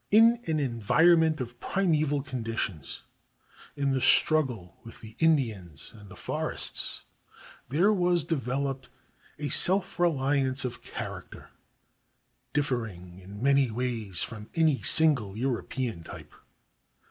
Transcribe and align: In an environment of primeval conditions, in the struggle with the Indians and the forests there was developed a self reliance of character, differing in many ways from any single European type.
In 0.09 0.41
an 0.47 0.59
environment 0.59 1.39
of 1.39 1.59
primeval 1.59 2.23
conditions, 2.23 3.03
in 3.75 3.91
the 3.91 4.01
struggle 4.01 4.79
with 4.83 4.99
the 5.01 5.15
Indians 5.19 5.91
and 5.93 6.09
the 6.09 6.15
forests 6.15 7.03
there 7.69 7.93
was 7.93 8.23
developed 8.23 8.89
a 9.37 9.49
self 9.49 9.99
reliance 9.99 10.65
of 10.65 10.81
character, 10.81 11.51
differing 12.51 13.19
in 13.19 13.43
many 13.43 13.69
ways 13.69 14.23
from 14.23 14.49
any 14.55 14.81
single 14.81 15.37
European 15.37 16.03
type. 16.03 16.33